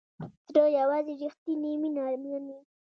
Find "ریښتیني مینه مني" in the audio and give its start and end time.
1.21-2.59